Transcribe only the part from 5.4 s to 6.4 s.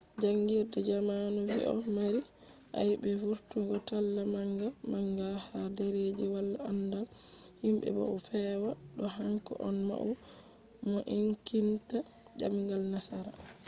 ha derreji